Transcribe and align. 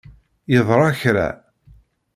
Yeḍra 0.53 0.91
kra. 0.99 1.27